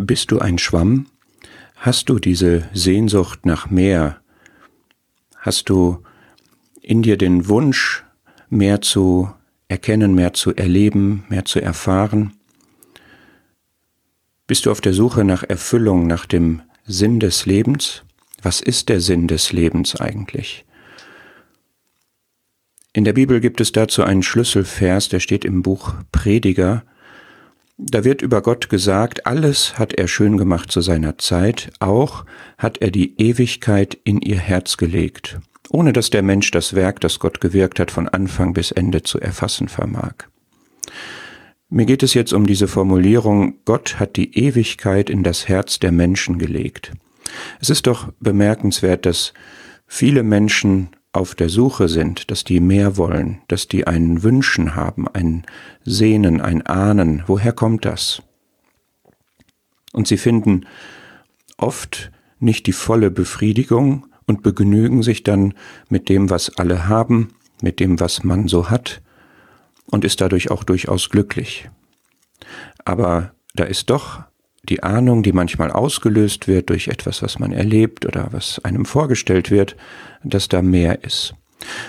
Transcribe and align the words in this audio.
Bist 0.00 0.30
du 0.30 0.38
ein 0.38 0.58
Schwamm? 0.58 1.06
Hast 1.74 2.08
du 2.08 2.20
diese 2.20 2.68
Sehnsucht 2.72 3.44
nach 3.44 3.68
mehr? 3.68 4.20
Hast 5.36 5.68
du 5.70 6.04
in 6.80 7.02
dir 7.02 7.16
den 7.16 7.48
Wunsch, 7.48 8.04
mehr 8.48 8.80
zu 8.80 9.28
erkennen, 9.66 10.14
mehr 10.14 10.34
zu 10.34 10.54
erleben, 10.54 11.24
mehr 11.28 11.44
zu 11.46 11.60
erfahren? 11.60 12.34
Bist 14.46 14.66
du 14.66 14.70
auf 14.70 14.80
der 14.80 14.94
Suche 14.94 15.24
nach 15.24 15.42
Erfüllung, 15.42 16.06
nach 16.06 16.26
dem 16.26 16.62
Sinn 16.86 17.18
des 17.18 17.44
Lebens? 17.44 18.04
Was 18.40 18.60
ist 18.60 18.88
der 18.88 19.00
Sinn 19.00 19.26
des 19.26 19.50
Lebens 19.52 19.96
eigentlich? 19.96 20.64
In 22.92 23.02
der 23.02 23.14
Bibel 23.14 23.40
gibt 23.40 23.60
es 23.60 23.72
dazu 23.72 24.04
einen 24.04 24.22
Schlüsselvers, 24.22 25.08
der 25.08 25.18
steht 25.18 25.44
im 25.44 25.62
Buch 25.62 25.94
Prediger. 26.12 26.84
Da 27.80 28.02
wird 28.02 28.22
über 28.22 28.42
Gott 28.42 28.68
gesagt, 28.68 29.24
alles 29.24 29.78
hat 29.78 29.92
er 29.94 30.08
schön 30.08 30.36
gemacht 30.36 30.72
zu 30.72 30.80
seiner 30.80 31.16
Zeit, 31.16 31.70
auch 31.78 32.24
hat 32.58 32.78
er 32.78 32.90
die 32.90 33.20
Ewigkeit 33.20 33.96
in 34.02 34.20
ihr 34.20 34.38
Herz 34.38 34.78
gelegt, 34.78 35.38
ohne 35.70 35.92
dass 35.92 36.10
der 36.10 36.22
Mensch 36.22 36.50
das 36.50 36.74
Werk, 36.74 37.00
das 37.00 37.20
Gott 37.20 37.40
gewirkt 37.40 37.78
hat, 37.78 37.92
von 37.92 38.08
Anfang 38.08 38.52
bis 38.52 38.72
Ende 38.72 39.04
zu 39.04 39.20
erfassen 39.20 39.68
vermag. 39.68 40.14
Mir 41.68 41.86
geht 41.86 42.02
es 42.02 42.14
jetzt 42.14 42.32
um 42.32 42.48
diese 42.48 42.66
Formulierung, 42.66 43.58
Gott 43.64 44.00
hat 44.00 44.16
die 44.16 44.36
Ewigkeit 44.36 45.08
in 45.08 45.22
das 45.22 45.46
Herz 45.46 45.78
der 45.78 45.92
Menschen 45.92 46.38
gelegt. 46.38 46.92
Es 47.60 47.70
ist 47.70 47.86
doch 47.86 48.08
bemerkenswert, 48.18 49.06
dass 49.06 49.34
viele 49.86 50.24
Menschen 50.24 50.88
auf 51.12 51.34
der 51.34 51.48
Suche 51.48 51.88
sind, 51.88 52.30
dass 52.30 52.44
die 52.44 52.60
mehr 52.60 52.96
wollen, 52.96 53.40
dass 53.48 53.66
die 53.68 53.86
einen 53.86 54.22
Wünschen 54.22 54.74
haben, 54.74 55.08
ein 55.08 55.44
Sehnen, 55.84 56.40
ein 56.40 56.66
Ahnen. 56.66 57.24
Woher 57.26 57.52
kommt 57.52 57.84
das? 57.84 58.22
Und 59.92 60.06
sie 60.06 60.18
finden 60.18 60.66
oft 61.56 62.10
nicht 62.38 62.66
die 62.66 62.72
volle 62.72 63.10
Befriedigung 63.10 64.06
und 64.26 64.42
begnügen 64.42 65.02
sich 65.02 65.22
dann 65.22 65.54
mit 65.88 66.08
dem, 66.08 66.30
was 66.30 66.56
alle 66.58 66.88
haben, 66.88 67.34
mit 67.62 67.80
dem, 67.80 67.98
was 67.98 68.22
man 68.22 68.46
so 68.46 68.70
hat, 68.70 69.02
und 69.86 70.04
ist 70.04 70.20
dadurch 70.20 70.50
auch 70.50 70.64
durchaus 70.64 71.08
glücklich. 71.08 71.70
Aber 72.84 73.32
da 73.54 73.64
ist 73.64 73.90
doch 73.90 74.22
die 74.68 74.82
Ahnung, 74.82 75.22
die 75.22 75.32
manchmal 75.32 75.70
ausgelöst 75.70 76.48
wird 76.48 76.70
durch 76.70 76.88
etwas, 76.88 77.22
was 77.22 77.38
man 77.38 77.52
erlebt 77.52 78.06
oder 78.06 78.28
was 78.32 78.64
einem 78.64 78.84
vorgestellt 78.84 79.50
wird, 79.50 79.76
dass 80.22 80.48
da 80.48 80.62
mehr 80.62 81.04
ist. 81.04 81.34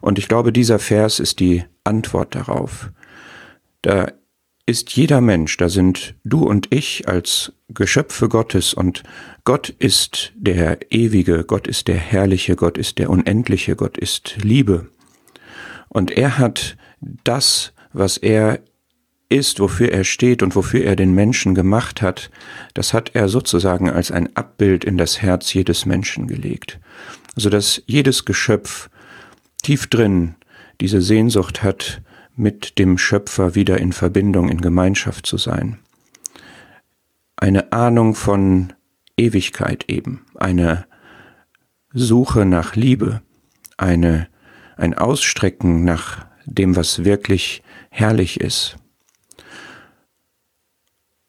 Und 0.00 0.18
ich 0.18 0.28
glaube, 0.28 0.52
dieser 0.52 0.78
Vers 0.78 1.20
ist 1.20 1.40
die 1.40 1.64
Antwort 1.84 2.34
darauf. 2.34 2.90
Da 3.82 4.12
ist 4.66 4.92
jeder 4.96 5.20
Mensch, 5.20 5.56
da 5.56 5.68
sind 5.68 6.14
du 6.24 6.44
und 6.46 6.68
ich 6.70 7.08
als 7.08 7.52
Geschöpfe 7.68 8.28
Gottes 8.28 8.72
und 8.72 9.02
Gott 9.44 9.68
ist 9.68 10.32
der 10.36 10.78
ewige, 10.90 11.44
Gott 11.44 11.66
ist 11.66 11.88
der 11.88 11.96
herrliche, 11.96 12.56
Gott 12.56 12.78
ist 12.78 12.98
der 12.98 13.10
unendliche, 13.10 13.76
Gott 13.76 13.98
ist 13.98 14.36
Liebe. 14.42 14.88
Und 15.88 16.10
er 16.10 16.38
hat 16.38 16.76
das 17.24 17.74
was 17.94 18.16
er 18.18 18.60
ist, 19.28 19.60
wofür 19.60 19.90
er 19.90 20.04
steht 20.04 20.42
und 20.42 20.54
wofür 20.54 20.84
er 20.84 20.96
den 20.96 21.14
Menschen 21.14 21.54
gemacht 21.54 22.02
hat, 22.02 22.30
das 22.74 22.92
hat 22.92 23.10
er 23.14 23.28
sozusagen 23.28 23.90
als 23.90 24.10
ein 24.10 24.34
Abbild 24.36 24.84
in 24.84 24.98
das 24.98 25.22
Herz 25.22 25.52
jedes 25.52 25.86
Menschen 25.86 26.26
gelegt, 26.26 26.78
so 27.36 27.50
dass 27.50 27.82
jedes 27.86 28.24
Geschöpf 28.24 28.90
tief 29.62 29.86
drin 29.88 30.34
diese 30.80 31.00
Sehnsucht 31.00 31.62
hat, 31.62 32.02
mit 32.36 32.78
dem 32.78 32.98
Schöpfer 32.98 33.54
wieder 33.54 33.78
in 33.78 33.92
Verbindung, 33.92 34.48
in 34.48 34.60
Gemeinschaft 34.60 35.26
zu 35.26 35.36
sein. 35.36 35.78
Eine 37.36 37.72
Ahnung 37.72 38.14
von 38.14 38.72
Ewigkeit 39.16 39.84
eben, 39.88 40.26
eine 40.34 40.86
Suche 41.92 42.44
nach 42.44 42.74
Liebe, 42.74 43.22
eine, 43.76 44.28
ein 44.76 44.94
Ausstrecken 44.94 45.84
nach 45.84 46.26
dem, 46.44 46.76
was 46.76 47.04
wirklich 47.04 47.62
herrlich 47.90 48.40
ist. 48.40 48.76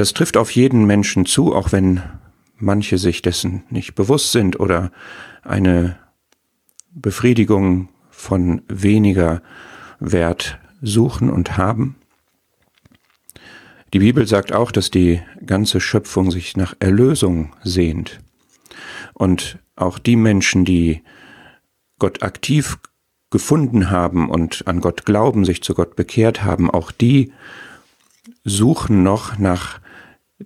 Das 0.00 0.14
trifft 0.14 0.38
auf 0.38 0.52
jeden 0.52 0.86
Menschen 0.86 1.26
zu, 1.26 1.54
auch 1.54 1.72
wenn 1.72 2.00
manche 2.56 2.96
sich 2.96 3.20
dessen 3.20 3.64
nicht 3.68 3.94
bewusst 3.94 4.32
sind 4.32 4.58
oder 4.58 4.92
eine 5.42 5.98
Befriedigung 6.90 7.90
von 8.08 8.62
weniger 8.66 9.42
Wert 9.98 10.58
suchen 10.80 11.28
und 11.28 11.58
haben. 11.58 11.96
Die 13.92 13.98
Bibel 13.98 14.26
sagt 14.26 14.54
auch, 14.54 14.72
dass 14.72 14.90
die 14.90 15.20
ganze 15.44 15.82
Schöpfung 15.82 16.30
sich 16.30 16.56
nach 16.56 16.72
Erlösung 16.80 17.54
sehnt. 17.62 18.20
Und 19.12 19.58
auch 19.76 19.98
die 19.98 20.16
Menschen, 20.16 20.64
die 20.64 21.02
Gott 21.98 22.22
aktiv 22.22 22.78
gefunden 23.28 23.90
haben 23.90 24.30
und 24.30 24.66
an 24.66 24.80
Gott 24.80 25.04
glauben, 25.04 25.44
sich 25.44 25.62
zu 25.62 25.74
Gott 25.74 25.94
bekehrt 25.94 26.42
haben, 26.42 26.70
auch 26.70 26.90
die 26.90 27.34
suchen 28.44 29.02
noch 29.02 29.36
nach 29.36 29.78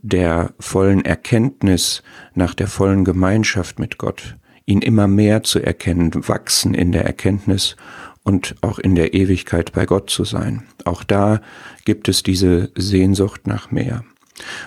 der 0.03 0.53
vollen 0.59 1.05
Erkenntnis, 1.05 2.03
nach 2.35 2.55
der 2.55 2.69
vollen 2.69 3.05
Gemeinschaft 3.05 3.79
mit 3.79 3.99
Gott, 3.99 4.37
ihn 4.67 4.81
immer 4.81 5.07
mehr 5.07 5.43
zu 5.43 5.61
erkennen, 5.61 6.11
wachsen 6.29 6.75
in 6.75 6.93
der 6.93 7.05
Erkenntnis 7.05 7.77
und 8.23 8.57
auch 8.63 8.79
in 8.79 8.95
der 8.95 9.15
Ewigkeit 9.15 9.73
bei 9.73 9.87
Gott 9.87 10.11
zu 10.11 10.25
sein. 10.25 10.65
Auch 10.85 11.05
da 11.05 11.41
gibt 11.85 12.09
es 12.09 12.23
diese 12.23 12.71
Sehnsucht 12.75 13.47
nach 13.47 13.71
mehr. 13.71 14.05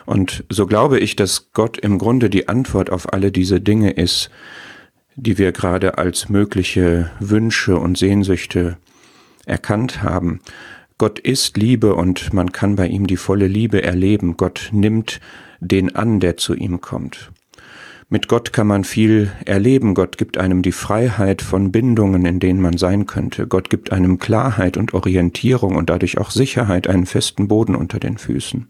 Und 0.06 0.46
so 0.50 0.66
glaube 0.66 1.00
ich, 1.00 1.16
dass 1.16 1.52
Gott 1.52 1.78
im 1.78 1.98
Grunde 1.98 2.30
die 2.30 2.48
Antwort 2.48 2.90
auf 2.90 3.12
alle 3.12 3.32
diese 3.32 3.60
Dinge 3.60 3.92
ist, 3.92 4.30
die 5.16 5.38
wir 5.38 5.52
gerade 5.52 5.98
als 5.98 6.30
mögliche 6.30 7.10
Wünsche 7.20 7.78
und 7.78 7.98
Sehnsüchte 7.98 8.78
erkannt 9.46 10.04
haben. 10.04 10.40
Gott 10.98 11.20
ist 11.20 11.58
Liebe 11.58 11.94
und 11.94 12.34
man 12.34 12.52
kann 12.52 12.76
bei 12.76 12.88
ihm 12.88 13.06
die 13.06 13.18
volle 13.18 13.48
Liebe 13.48 13.84
erleben. 13.84 14.36
Gott 14.36 14.70
nimmt 14.72 15.20
den 15.60 15.96
an, 15.96 16.20
der 16.20 16.38
zu 16.38 16.56
ihm 16.56 16.82
kommt. 16.82 17.32
Mit 18.10 18.30
Gott 18.30 18.54
kann 18.54 18.68
man 18.68 18.84
viel 18.86 19.32
erleben. 19.46 19.94
Gott 19.94 20.18
gibt 20.18 20.38
einem 20.38 20.62
die 20.62 20.72
Freiheit 20.72 21.42
von 21.42 21.72
Bindungen, 21.74 22.26
in 22.26 22.40
denen 22.40 22.62
man 22.62 22.78
sein 22.78 23.06
könnte. 23.06 23.48
Gott 23.48 23.70
gibt 23.70 23.92
einem 23.92 24.18
Klarheit 24.18 24.78
und 24.78 24.94
Orientierung 24.94 25.76
und 25.76 25.90
dadurch 25.90 26.18
auch 26.18 26.32
Sicherheit, 26.32 26.88
einen 26.88 27.06
festen 27.06 27.50
Boden 27.50 27.76
unter 27.76 28.00
den 28.00 28.18
Füßen. 28.18 28.68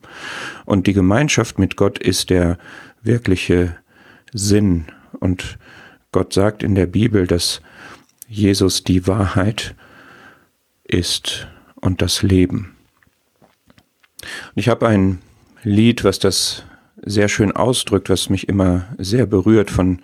Und 0.65 0.87
die 0.87 0.93
Gemeinschaft 0.93 1.59
mit 1.59 1.75
Gott 1.75 1.99
ist 1.99 2.31
der 2.31 2.57
wirkliche 3.03 3.77
Sinn 4.33 4.85
und 5.19 5.59
Gott 6.11 6.33
sagt 6.33 6.63
in 6.63 6.73
der 6.73 6.87
Bibel, 6.87 7.27
dass 7.27 7.61
Jesus 8.27 8.83
die 8.83 9.05
Wahrheit 9.07 9.75
ist 10.83 11.47
und 11.81 12.01
das 12.01 12.23
Leben. 12.23 12.75
Und 14.21 14.57
ich 14.57 14.69
habe 14.69 14.87
ein 14.87 15.19
Lied, 15.63 16.03
was 16.03 16.19
das 16.19 16.63
sehr 17.03 17.27
schön 17.27 17.51
ausdrückt, 17.51 18.09
was 18.09 18.29
mich 18.29 18.49
immer 18.49 18.87
sehr 18.97 19.25
berührt 19.25 19.69
von 19.69 20.01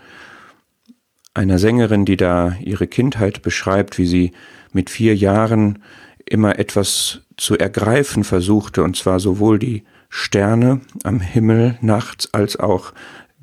einer 1.34 1.58
Sängerin, 1.58 2.06
die 2.06 2.18
da 2.18 2.56
ihre 2.62 2.88
Kindheit 2.88 3.42
beschreibt, 3.42 3.98
wie 3.98 4.06
sie 4.06 4.32
mit 4.72 4.90
vier 4.90 5.16
Jahren 5.16 5.82
immer 6.26 6.60
etwas 6.60 7.22
zu 7.38 7.58
ergreifen 7.58 8.24
versuchte, 8.24 8.84
und 8.84 8.96
zwar 8.96 9.20
sowohl 9.20 9.58
die 9.60 9.84
Sterne 10.10 10.82
am 11.04 11.20
Himmel 11.20 11.78
nachts 11.82 12.34
als 12.34 12.58
auch 12.58 12.94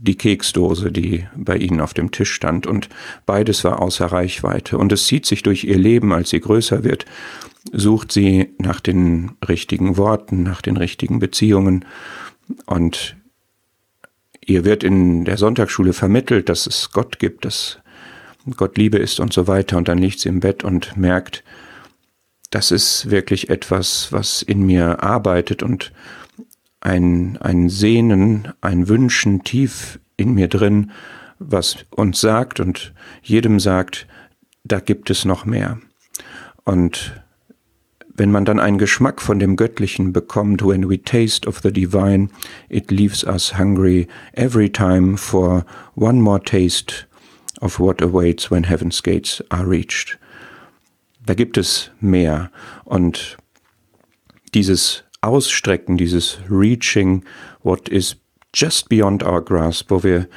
die 0.03 0.17
Keksdose, 0.17 0.91
die 0.91 1.27
bei 1.37 1.57
ihnen 1.57 1.81
auf 1.81 1.93
dem 1.93 2.11
Tisch 2.11 2.33
stand, 2.33 2.67
und 2.67 2.89
beides 3.27 3.65
war 3.65 3.81
außer 3.81 4.07
Reichweite. 4.07 4.79
Und 4.79 4.93
es 4.93 5.07
zieht 5.07 5.27
sich 5.27 5.43
durch 5.43 5.65
ihr 5.65 5.79
Leben, 5.79 6.13
als 6.13 6.31
sie 6.31 6.41
größer 6.41 6.85
wird, 6.85 7.05
sucht 7.71 8.11
sie 8.11 8.55
nach 8.59 8.81
den 8.81 9.33
richtigen 9.47 9.99
Worten, 9.99 10.43
nach 10.43 10.63
den 10.63 10.77
richtigen 10.79 11.19
Beziehungen, 11.19 11.85
und 12.67 13.17
ihr 14.45 14.65
wird 14.65 14.83
in 14.83 15.25
der 15.25 15.37
Sonntagsschule 15.37 15.93
vermittelt, 15.93 16.49
dass 16.49 16.67
es 16.67 16.91
Gott 16.91 17.19
gibt, 17.19 17.45
dass 17.45 17.79
Gott 18.57 18.79
Liebe 18.79 18.99
ist 18.99 19.21
und 19.21 19.33
so 19.33 19.47
weiter, 19.47 19.77
und 19.77 19.87
dann 19.87 19.99
liegt 19.99 20.19
sie 20.19 20.31
im 20.31 20.41
Bett 20.41 20.65
und 20.65 20.97
merkt, 20.97 21.45
das 22.51 22.73
ist 22.73 23.11
wirklich 23.11 23.49
etwas, 23.49 24.09
was 24.11 24.43
in 24.43 24.67
mir 24.67 25.05
arbeitet. 25.05 25.63
Und 25.63 25.93
ein, 26.81 27.37
ein 27.41 27.69
Sehnen, 27.69 28.53
ein 28.61 28.89
Wünschen 28.89 29.45
tief 29.45 30.01
in 30.17 30.35
mir 30.35 30.49
drin, 30.49 30.91
was 31.39 31.79
uns 31.91 32.21
sagt 32.21 32.61
und 32.61 32.93
jedem 33.23 33.61
sagt, 33.61 34.07
da 34.65 34.81
gibt 34.81 35.11
es 35.11 35.25
noch 35.25 35.45
mehr. 35.45 35.79
Und 36.65 37.23
wenn 38.15 38.31
man 38.31 38.45
dann 38.45 38.61
einen 38.61 38.79
Geschmack 38.79 39.23
von 39.23 39.39
dem 39.39 39.57
Göttlichen 39.57 40.13
bekommt, 40.13 40.63
when 40.63 40.89
we 40.89 41.03
taste 41.03 41.49
of 41.49 41.61
the 41.63 41.73
divine, 41.73 42.29
it 42.69 42.91
leaves 42.91 43.25
us 43.25 43.57
hungry 43.57 44.07
every 44.35 44.69
time 44.69 45.17
for 45.17 45.65
one 45.95 46.21
more 46.21 46.43
taste 46.43 47.07
of 47.61 47.81
what 47.81 48.03
awaits 48.03 48.51
when 48.51 48.65
heaven's 48.65 49.03
gates 49.03 49.43
are 49.49 49.69
reached. 49.69 50.19
Da 51.25 51.35
gibt 51.35 51.57
es 51.57 51.91
mehr. 52.01 52.51
Und 52.85 53.39
dieses 54.53 55.05
Ausstrecken, 55.23 55.97
dieses 55.97 56.39
Reaching 56.49 57.25
what 57.63 57.89
is 57.89 58.17
just 58.55 58.89
beyond 58.89 59.23
our 59.23 59.45
grasp, 59.45 59.91
wo 59.91 60.03
wir 60.03 60.29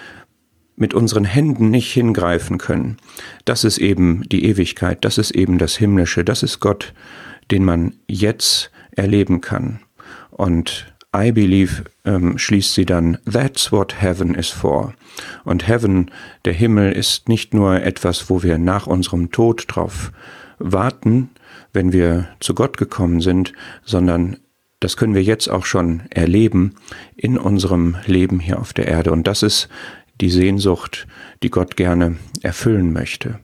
mit 0.76 0.94
unseren 0.94 1.26
Händen 1.26 1.70
nicht 1.70 1.92
hingreifen 1.94 2.58
können. 2.58 2.98
Das 3.46 3.64
ist 3.64 3.78
eben 3.78 4.24
die 4.30 4.46
Ewigkeit, 4.46 5.06
das 5.06 5.18
ist 5.18 5.32
eben 5.32 5.58
das 5.58 5.76
Himmlische, 5.76 6.24
das 6.24 6.44
ist 6.44 6.60
Gott, 6.60 6.94
den 7.52 7.64
man 7.64 7.96
jetzt 8.08 8.72
erleben 8.92 9.42
kann. 9.42 9.80
Und 10.32 10.94
I 11.16 11.32
believe 11.32 11.84
ähm, 12.06 12.40
schließt 12.40 12.74
sie 12.74 12.86
dann, 12.86 13.20
that's 13.32 13.72
what 13.72 14.02
heaven 14.02 14.34
is 14.34 14.50
for. 14.50 14.94
Und 15.44 15.68
heaven, 15.68 16.10
der 16.46 16.54
Himmel, 16.54 16.92
ist 16.92 17.30
nicht 17.30 17.54
nur 17.54 17.82
etwas, 17.84 18.32
wo 18.32 18.42
wir 18.42 18.58
nach 18.58 18.88
unserem 18.88 19.30
Tod 19.32 19.66
drauf 19.68 20.12
warten, 20.58 21.30
wenn 21.72 21.94
wir 21.94 22.28
zu 22.40 22.56
Gott 22.56 22.78
gekommen 22.78 23.22
sind, 23.22 23.54
sondern 23.84 24.38
das 24.84 24.98
können 24.98 25.16
wir 25.16 25.24
jetzt 25.24 25.48
auch 25.48 25.66
schon 25.66 26.04
erleben 26.10 26.76
in 27.16 27.38
unserem 27.38 27.96
Leben 28.06 28.40
hier 28.40 28.60
auf 28.60 28.74
der 28.74 28.88
Erde. 28.88 29.12
Und 29.12 29.28
das 29.28 29.42
ist 29.42 29.70
die 30.20 30.30
Sehnsucht, 30.30 31.08
die 31.42 31.50
Gott 31.50 31.78
gerne 31.78 32.18
erfüllen 32.42 32.92
möchte. 32.92 33.40